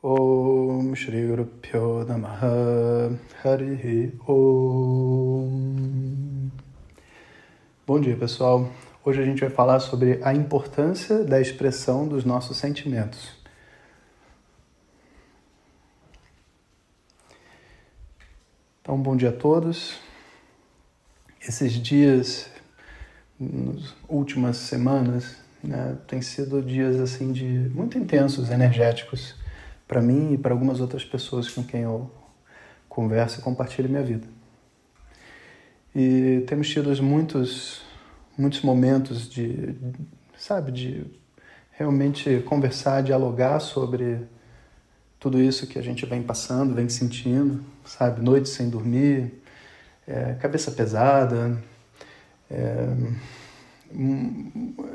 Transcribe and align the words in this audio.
Om 0.00 0.94
Shri 0.94 1.26
Guru 1.26 1.44
Pyo 1.60 2.04
Namaha 2.04 3.18
Hari 3.42 4.12
Om 4.28 5.82
Bom 7.84 8.00
dia 8.00 8.16
pessoal, 8.16 8.70
hoje 9.04 9.20
a 9.20 9.24
gente 9.24 9.40
vai 9.40 9.50
falar 9.50 9.80
sobre 9.80 10.20
a 10.22 10.32
importância 10.32 11.24
da 11.24 11.40
expressão 11.40 12.06
dos 12.06 12.24
nossos 12.24 12.58
sentimentos. 12.58 13.32
Então, 18.80 18.96
bom 19.02 19.16
dia 19.16 19.30
a 19.30 19.32
todos. 19.32 19.98
Esses 21.40 21.72
dias, 21.72 22.48
nas 23.36 23.96
últimas 24.08 24.58
semanas, 24.58 25.38
né, 25.60 25.98
têm 26.06 26.22
sido 26.22 26.62
dias 26.62 27.00
assim 27.00 27.32
de 27.32 27.48
muito 27.74 27.98
intensos, 27.98 28.48
energéticos 28.48 29.34
para 29.88 30.00
mim 30.00 30.34
e 30.34 30.38
para 30.38 30.52
algumas 30.52 30.80
outras 30.80 31.04
pessoas 31.04 31.48
com 31.48 31.64
quem 31.64 31.80
eu 31.80 32.08
converso 32.88 33.40
e 33.40 33.42
compartilho 33.42 33.88
minha 33.88 34.02
vida. 34.02 34.26
E 35.94 36.44
temos 36.46 36.68
tido 36.68 37.02
muitos 37.02 37.82
muitos 38.38 38.62
momentos 38.62 39.28
de, 39.28 39.74
sabe, 40.36 40.70
de 40.70 41.04
realmente 41.72 42.40
conversar, 42.46 43.02
dialogar 43.02 43.58
sobre 43.58 44.20
tudo 45.18 45.42
isso 45.42 45.66
que 45.66 45.76
a 45.76 45.82
gente 45.82 46.06
vem 46.06 46.22
passando, 46.22 46.72
vem 46.72 46.88
sentindo, 46.88 47.60
sabe, 47.84 48.22
noites 48.22 48.52
sem 48.52 48.70
dormir, 48.70 49.42
é, 50.06 50.34
cabeça 50.34 50.70
pesada, 50.70 51.60
é, 52.48 52.86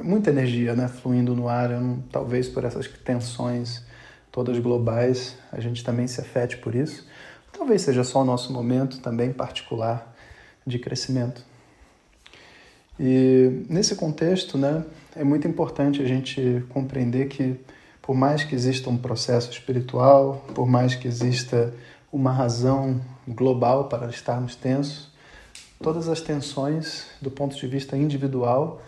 muita 0.02 0.30
energia, 0.30 0.74
né, 0.74 0.88
fluindo 0.88 1.36
no 1.36 1.50
ar. 1.50 1.70
Não, 1.70 2.02
talvez 2.10 2.48
por 2.48 2.64
essas 2.64 2.88
tensões 2.88 3.84
todas 4.34 4.58
globais, 4.58 5.38
a 5.52 5.62
gente 5.62 5.84
também 5.84 6.08
se 6.08 6.20
afete 6.20 6.58
por 6.58 6.74
isso. 6.74 7.08
Talvez 7.52 7.84
seja 7.84 8.04
só 8.04 8.24
o 8.24 8.26
nosso 8.26 8.52
momento 8.52 9.00
também 9.00 9.32
particular 9.32 10.14
de 10.66 10.80
crescimento. 10.80 11.46
E 13.00 13.64
nesse 13.70 13.96
contexto, 13.96 14.58
né, 14.58 14.84
é 15.16 15.24
muito 15.24 15.48
importante 15.48 16.02
a 16.02 16.06
gente 16.06 16.66
compreender 16.70 17.28
que, 17.28 17.60
por 18.02 18.16
mais 18.16 18.44
que 18.44 18.56
exista 18.56 18.90
um 18.90 18.98
processo 18.98 19.52
espiritual, 19.52 20.44
por 20.56 20.68
mais 20.68 20.96
que 20.96 21.08
exista 21.08 21.72
uma 22.12 22.32
razão 22.32 23.00
global 23.28 23.88
para 23.88 24.10
estarmos 24.10 24.56
tensos, 24.56 25.12
todas 25.80 26.10
as 26.10 26.22
tensões, 26.22 27.06
do 27.22 27.30
ponto 27.30 27.56
de 27.56 27.68
vista 27.68 27.96
individual, 27.96 28.82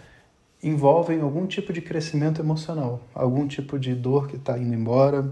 envolvem 0.67 1.21
algum 1.21 1.45
tipo 1.45 1.71
de 1.71 1.79
crescimento 1.79 2.41
emocional, 2.41 2.99
algum 3.13 3.47
tipo 3.47 3.77
de 3.77 3.93
dor 3.93 4.27
que 4.27 4.35
está 4.35 4.57
indo 4.57 4.73
embora, 4.73 5.31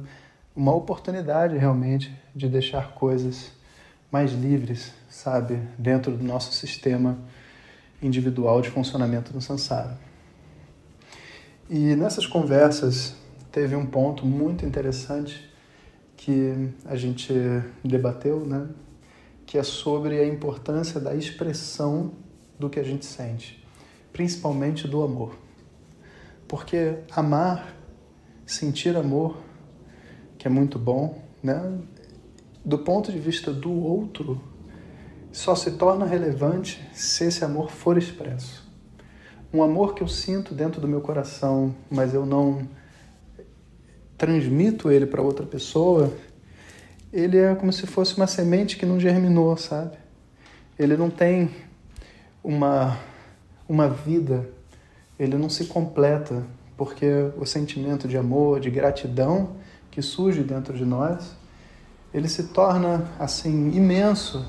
uma 0.56 0.76
oportunidade 0.76 1.58
realmente 1.58 2.16
de 2.36 2.48
deixar 2.48 2.94
coisas 2.94 3.52
mais 4.12 4.32
livres, 4.32 4.94
sabe, 5.10 5.60
dentro 5.76 6.16
do 6.16 6.24
nosso 6.24 6.54
sistema 6.54 7.18
individual 8.00 8.62
de 8.62 8.70
funcionamento 8.70 9.34
no 9.34 9.42
Sansara. 9.42 9.98
E 11.68 11.96
nessas 11.96 12.28
conversas 12.28 13.16
teve 13.52 13.76
um 13.76 13.88
ponto 13.88 14.28
muito 14.28 14.64
interessante 14.64 15.52
que 16.16 16.70
a 16.86 16.96
gente 16.96 17.34
debateu, 17.84 18.46
né? 18.46 18.68
Que 19.48 19.58
é 19.58 19.64
sobre 19.64 20.20
a 20.20 20.28
importância 20.28 21.00
da 21.00 21.16
expressão 21.16 22.12
do 22.60 22.70
que 22.70 22.80
a 22.80 22.84
gente 22.84 23.04
sente 23.04 23.63
principalmente 24.14 24.88
do 24.88 25.04
amor. 25.04 25.36
Porque 26.48 27.00
amar, 27.12 27.76
sentir 28.46 28.96
amor, 28.96 29.38
que 30.38 30.48
é 30.48 30.50
muito 30.50 30.80
bom, 30.80 31.22
né? 31.42 31.80
do 32.64 32.80
ponto 32.80 33.12
de 33.12 33.20
vista 33.20 33.52
do 33.52 33.72
outro, 33.72 34.42
só 35.32 35.56
se 35.56 35.72
torna 35.72 36.06
relevante 36.06 36.88
se 36.94 37.26
esse 37.26 37.44
amor 37.44 37.72
for 37.72 37.98
expresso. 37.98 38.64
Um 39.54 39.62
amor 39.62 39.94
que 39.94 40.02
eu 40.02 40.08
sinto 40.08 40.54
dentro 40.54 40.80
do 40.80 40.88
meu 40.88 41.02
coração, 41.02 41.76
mas 41.90 42.14
eu 42.14 42.26
não 42.26 42.68
transmito 44.18 44.92
ele 44.92 45.06
para 45.06 45.22
outra 45.22 45.46
pessoa, 45.46 46.14
ele 47.12 47.38
é 47.38 47.54
como 47.54 47.74
se 47.74 47.86
fosse 47.86 48.16
uma 48.16 48.26
semente 48.26 48.78
que 48.78 48.86
não 48.86 49.00
germinou, 49.00 49.56
sabe? 49.58 49.98
Ele 50.80 50.96
não 50.96 51.10
tem 51.10 51.52
uma 52.44 52.98
uma 53.68 53.88
vida, 53.88 54.50
ele 55.18 55.38
não 55.38 55.50
se 55.50 55.66
completa, 55.66 56.44
porque 56.76 57.06
o 57.38 57.46
sentimento 57.46 58.08
de 58.08 58.18
amor, 58.18 58.60
de 58.60 58.70
gratidão 58.70 59.56
que 59.90 60.02
surge 60.02 60.44
dentro 60.44 60.74
de 60.74 60.86
nós, 60.86 61.36
ele 62.14 62.28
se 62.28 62.44
torna 62.44 63.08
assim 63.20 63.72
imenso 63.72 64.46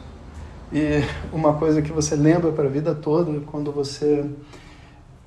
e 0.73 1.03
uma 1.33 1.55
coisa 1.55 1.81
que 1.81 1.93
você 1.93 2.17
lembra 2.17 2.51
para 2.53 2.65
a 2.65 2.69
vida 2.69 2.95
toda 2.95 3.41
quando 3.43 3.71
você 3.71 4.29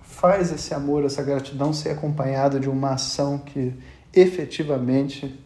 faz 0.01 0.51
esse 0.51 0.73
amor, 0.73 1.05
essa 1.05 1.23
gratidão 1.23 1.71
ser 1.71 1.89
acompanhada 1.89 2.59
de 2.59 2.69
uma 2.69 2.93
ação 2.93 3.37
que 3.37 3.73
efetivamente 4.13 5.39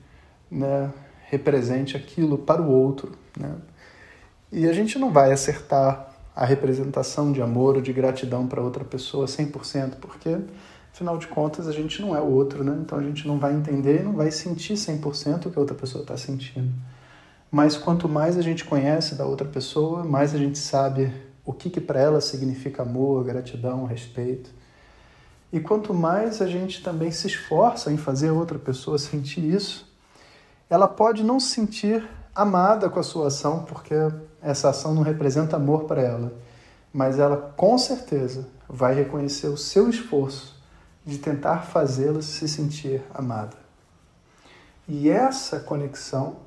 né, 0.50 0.92
represente 1.30 1.96
aquilo 1.96 2.38
para 2.38 2.62
o 2.62 2.72
outro. 2.72 3.12
Né? 3.38 3.54
E 4.52 4.68
a 4.68 4.74
gente 4.74 4.98
não 4.98 5.12
vai 5.12 5.32
acertar 5.32 6.11
a 6.36 6.46
representação 6.46 7.32
de 7.32 7.42
amor 7.42 7.76
ou 7.76 7.82
de 7.82 7.92
gratidão 7.92 8.48
para 8.48 8.62
outra 8.62 8.84
pessoa 8.84 9.26
100%, 9.26 9.96
porque 10.00 10.38
afinal 10.94 11.18
de 11.18 11.28
contas 11.28 11.68
a 11.68 11.72
gente 11.72 12.02
não 12.02 12.16
é 12.16 12.22
o 12.22 12.26
outro, 12.26 12.64
né? 12.64 12.78
Então 12.82 12.98
a 12.98 13.04
gente 13.04 13.28
não 13.28 13.38
vai 13.38 13.54
entender 13.54 14.02
e 14.02 14.04
não 14.04 14.14
vai 14.14 14.32
sentir 14.32 14.74
100% 14.74 15.46
o 15.46 15.52
que 15.52 15.58
a 15.58 15.62
outra 15.62 15.76
pessoa 15.76 16.02
está 16.04 16.18
sentindo. 16.18 16.72
Mas 17.50 17.78
quanto 17.78 18.08
mais 18.08 18.38
a 18.38 18.42
gente 18.42 18.64
conhece 18.64 19.16
da 19.16 19.26
outra 19.26 19.48
pessoa, 19.48 20.06
mais 20.06 20.34
a 20.34 20.38
gente 20.38 20.58
sabe 20.58 21.12
o 21.46 21.52
que, 21.52 21.70
que 21.70 21.82
para 21.82 22.00
ela 22.00 22.22
significa 22.22 22.84
amor, 22.84 23.24
gratidão, 23.26 23.86
respeito. 23.86 24.50
E 25.52 25.60
quanto 25.60 25.94
mais 25.94 26.42
a 26.42 26.48
gente 26.48 26.82
também 26.82 27.12
se 27.12 27.28
esforça 27.28 27.92
em 27.92 27.98
fazer 27.98 28.30
a 28.30 28.34
outra 28.34 28.58
pessoa 28.58 28.98
sentir 28.98 29.44
isso, 29.44 29.86
ela 30.70 30.88
pode 30.88 31.24
não 31.24 31.42
sentir 31.42 32.08
amada 32.34 32.90
com 32.90 33.00
a 33.00 33.04
sua 33.04 33.28
ação, 33.28 33.64
porque 33.66 33.94
essa 34.42 34.70
ação 34.70 34.94
não 34.94 35.04
representa 35.04 35.56
amor 35.56 35.84
para 35.86 36.02
ela, 36.02 36.34
mas 36.94 37.20
ela 37.20 37.38
com 37.56 37.78
certeza 37.78 38.48
vai 38.68 38.96
reconhecer 38.96 39.48
o 39.48 39.58
seu 39.58 39.90
esforço 39.90 40.62
de 41.06 41.18
tentar 41.18 41.64
fazê-la 41.64 42.22
se 42.22 42.48
sentir 42.48 43.02
amada. 43.14 43.58
E 44.88 45.10
essa 45.10 45.60
conexão, 45.60 46.38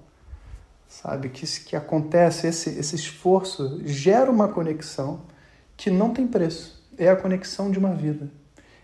sabe, 0.89 1.29
que, 1.29 1.47
que 1.61 1.77
acontece, 1.77 2.47
esse, 2.47 2.71
esse 2.71 2.95
esforço 2.95 3.81
gera 3.85 4.31
uma 4.31 4.49
conexão 4.49 5.23
que 5.77 5.91
não 5.91 6.13
tem 6.13 6.27
preço. 6.27 6.83
É 6.97 7.09
a 7.09 7.17
conexão 7.17 7.71
de 7.71 7.79
uma 7.79 7.95
vida. 7.95 8.31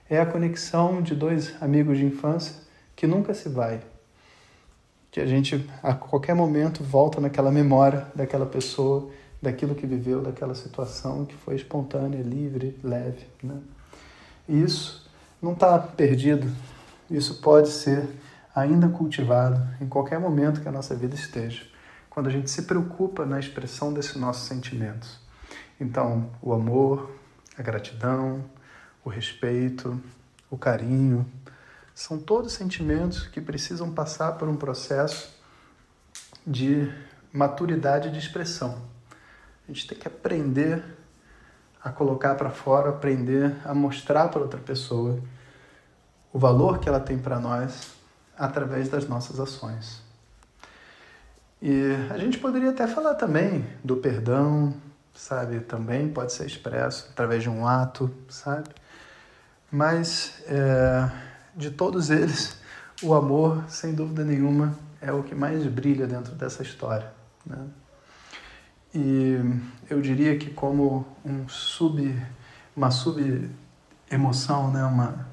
É 0.09 0.21
a 0.21 0.27
conexão 0.27 1.01
de 1.01 1.15
dois 1.15 1.55
amigos 1.63 1.99
de 1.99 2.05
infância 2.05 2.55
que 2.97 3.07
nunca 3.07 3.33
se 3.33 3.49
vai, 3.49 3.81
que 5.11 5.21
a 5.21 5.27
gente 5.27 5.69
a 5.83 5.93
qualquer 5.95 6.35
momento 6.35 6.85
volta 6.85 7.21
naquela 7.21 7.51
memória 7.51 8.07
daquela 8.15 8.47
pessoa, 8.47 9.11
daquilo 9.43 9.75
que 9.75 9.87
viveu, 9.87 10.23
daquela 10.23 10.55
situação 10.55 11.25
que 11.25 11.35
foi 11.35 11.57
espontânea, 11.57 12.23
livre, 12.23 12.79
leve. 12.83 13.27
Né? 13.43 13.59
E 14.49 14.63
isso 14.63 15.09
não 15.41 15.53
está 15.53 15.79
perdido, 15.79 16.51
isso 17.11 17.41
pode 17.41 17.71
ser 17.71 18.09
ainda 18.55 18.89
cultivado 18.89 19.61
em 19.81 19.89
qualquer 19.89 20.19
momento 20.19 20.61
que 20.61 20.69
a 20.69 20.73
nossa 20.73 20.95
vida 20.95 21.15
esteja, 21.15 21.65
quando 22.09 22.29
a 22.29 22.31
gente 22.31 22.51
se 22.51 22.63
preocupa 22.63 23.25
na 23.25 23.39
expressão 23.39 23.93
desses 23.93 24.17
nossos 24.17 24.47
sentimentos. 24.47 25.19
Então, 25.81 26.31
o 26.43 26.53
amor, 26.53 27.11
a 27.57 27.63
gratidão, 27.63 28.45
o 29.05 29.09
respeito, 29.09 29.99
o 30.51 30.59
carinho, 30.59 31.25
são 32.01 32.19
todos 32.19 32.55
sentimentos 32.55 33.27
que 33.27 33.43
precisam 33.43 33.93
passar 33.93 34.33
por 34.39 34.49
um 34.49 34.57
processo 34.57 35.39
de 36.47 36.91
maturidade 37.31 38.11
de 38.11 38.19
expressão. 38.19 38.79
A 39.69 39.71
gente 39.71 39.87
tem 39.87 39.99
que 39.99 40.09
aprender 40.09 40.83
a 41.85 41.93
colocar 41.93 42.37
para 42.37 42.49
fora, 42.49 42.89
aprender 42.89 43.55
a 43.67 43.75
mostrar 43.75 44.29
para 44.29 44.41
outra 44.41 44.59
pessoa 44.59 45.21
o 46.33 46.39
valor 46.39 46.79
que 46.79 46.89
ela 46.89 47.01
tem 47.01 47.19
para 47.19 47.39
nós 47.39 47.91
através 48.35 48.89
das 48.89 49.07
nossas 49.07 49.39
ações. 49.39 50.03
E 51.61 51.95
a 52.09 52.17
gente 52.17 52.39
poderia 52.39 52.71
até 52.71 52.87
falar 52.87 53.15
também 53.17 53.67
do 53.85 53.99
perdão, 53.99 54.73
sabe? 55.15 55.61
Também 55.61 56.09
pode 56.09 56.33
ser 56.33 56.47
expresso 56.47 57.09
através 57.13 57.43
de 57.43 57.51
um 57.51 57.69
ato, 57.69 58.11
sabe? 58.31 58.71
Mas 59.71 60.43
é 60.47 61.29
de 61.55 61.71
todos 61.71 62.11
eles, 62.11 62.57
o 63.03 63.15
amor, 63.15 63.65
sem 63.69 63.95
dúvida 63.95 64.25
nenhuma, 64.25 64.79
é 65.01 65.13
o 65.13 65.23
que 65.23 65.35
mais 65.35 65.67
brilha 65.67 66.07
dentro 66.07 66.35
dessa 66.35 66.63
história. 66.63 67.13
Né? 67.45 67.67
E 68.95 69.39
eu 69.89 70.01
diria 70.01 70.37
que 70.37 70.51
como 70.51 71.07
um 71.25 71.49
sub, 71.49 72.15
uma 72.77 72.91
sub-emoção, 72.91 74.71
né? 74.71 74.85
uma, 74.85 75.27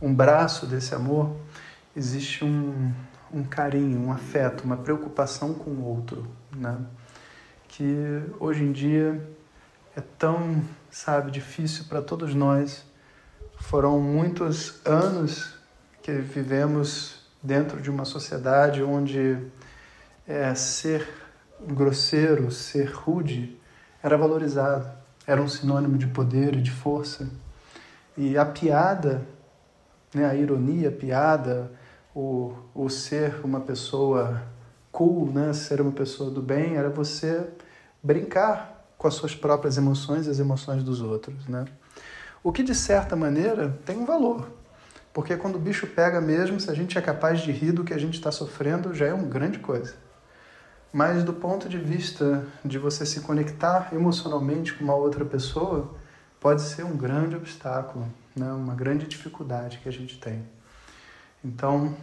um 0.00 0.14
braço 0.14 0.66
desse 0.66 0.94
amor, 0.94 1.36
existe 1.94 2.44
um, 2.44 2.92
um 3.32 3.44
carinho, 3.44 4.00
um 4.00 4.12
afeto, 4.12 4.64
uma 4.64 4.76
preocupação 4.76 5.54
com 5.54 5.70
o 5.70 5.84
outro, 5.84 6.26
né? 6.54 6.78
Que 7.68 8.22
hoje 8.38 8.64
em 8.64 8.72
dia 8.72 9.28
é 9.96 10.00
tão, 10.00 10.62
sabe, 10.90 11.30
difícil 11.30 11.84
para 11.84 12.02
todos 12.02 12.34
nós. 12.34 12.84
Foram 13.58 14.00
muitos 14.00 14.80
anos 14.84 15.59
que 16.02 16.12
vivemos 16.12 17.20
dentro 17.42 17.80
de 17.80 17.90
uma 17.90 18.04
sociedade 18.04 18.82
onde 18.82 19.38
é, 20.26 20.54
ser 20.54 21.08
grosseiro, 21.60 22.50
ser 22.50 22.90
rude 22.90 23.58
era 24.02 24.16
valorizado, 24.16 24.90
era 25.26 25.40
um 25.40 25.48
sinônimo 25.48 25.98
de 25.98 26.06
poder 26.06 26.54
e 26.54 26.62
de 26.62 26.70
força. 26.70 27.28
E 28.16 28.36
a 28.36 28.44
piada, 28.44 29.26
né, 30.14 30.24
a 30.24 30.34
ironia, 30.34 30.88
a 30.88 30.92
piada, 30.92 31.70
o, 32.14 32.54
o 32.74 32.88
ser 32.88 33.44
uma 33.44 33.60
pessoa 33.60 34.42
cool, 34.90 35.30
né, 35.30 35.52
ser 35.52 35.80
uma 35.80 35.92
pessoa 35.92 36.30
do 36.30 36.42
bem, 36.42 36.76
era 36.76 36.88
você 36.88 37.46
brincar 38.02 38.92
com 38.96 39.06
as 39.06 39.14
suas 39.14 39.34
próprias 39.34 39.76
emoções 39.76 40.26
e 40.26 40.30
as 40.30 40.38
emoções 40.38 40.82
dos 40.82 41.00
outros. 41.00 41.46
Né? 41.46 41.64
O 42.42 42.52
que, 42.52 42.62
de 42.62 42.74
certa 42.74 43.14
maneira, 43.14 43.78
tem 43.84 43.96
um 43.96 44.04
valor. 44.04 44.59
Porque 45.12 45.36
quando 45.36 45.56
o 45.56 45.58
bicho 45.58 45.86
pega 45.86 46.20
mesmo, 46.20 46.60
se 46.60 46.70
a 46.70 46.74
gente 46.74 46.96
é 46.96 47.00
capaz 47.00 47.40
de 47.40 47.50
rir 47.50 47.72
do 47.72 47.84
que 47.84 47.92
a 47.92 47.98
gente 47.98 48.14
está 48.14 48.30
sofrendo, 48.30 48.94
já 48.94 49.06
é 49.06 49.14
uma 49.14 49.26
grande 49.26 49.58
coisa. 49.58 49.94
Mas 50.92 51.24
do 51.24 51.32
ponto 51.32 51.68
de 51.68 51.78
vista 51.78 52.46
de 52.64 52.78
você 52.78 53.04
se 53.04 53.20
conectar 53.20 53.90
emocionalmente 53.92 54.72
com 54.74 54.84
uma 54.84 54.94
outra 54.94 55.24
pessoa, 55.24 55.94
pode 56.40 56.62
ser 56.62 56.84
um 56.84 56.96
grande 56.96 57.36
obstáculo, 57.36 58.06
né? 58.34 58.50
uma 58.52 58.74
grande 58.74 59.06
dificuldade 59.06 59.78
que 59.78 59.88
a 59.88 59.92
gente 59.92 60.18
tem. 60.18 60.42
Então, 61.44 61.96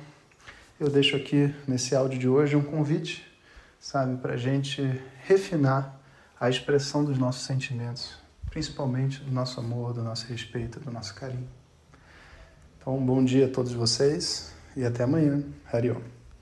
eu 0.79 0.89
deixo 0.89 1.15
aqui 1.15 1.53
nesse 1.67 1.95
áudio 1.95 2.19
de 2.19 2.29
hoje 2.29 2.55
um 2.55 2.63
convite, 2.63 3.25
sabe, 3.79 4.17
para 4.17 4.33
a 4.33 4.37
gente 4.37 4.81
refinar 5.25 5.99
a 6.39 6.49
expressão 6.49 7.03
dos 7.03 7.17
nossos 7.17 7.45
sentimentos, 7.45 8.17
principalmente 8.49 9.21
do 9.21 9.31
nosso 9.31 9.59
amor, 9.59 9.93
do 9.93 10.03
nosso 10.03 10.27
respeito, 10.27 10.79
do 10.79 10.91
nosso 10.91 11.15
carinho. 11.15 11.56
Então, 12.87 12.97
um 12.97 13.05
bom 13.05 13.21
dia 13.21 13.47
a 13.47 13.49
todos 13.49 13.73
vocês 13.73 14.49
e 14.73 14.85
até 14.85 15.03
amanhã. 15.03 15.43
Hariom. 15.73 16.16